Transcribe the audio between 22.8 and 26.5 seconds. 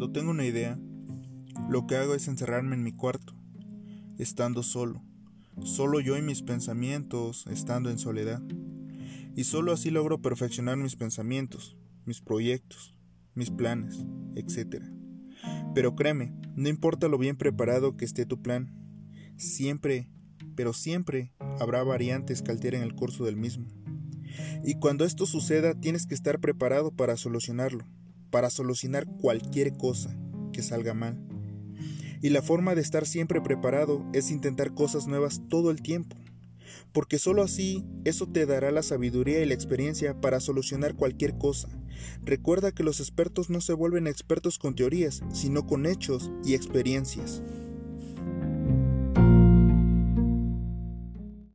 el curso del mismo. Y cuando esto suceda, tienes que estar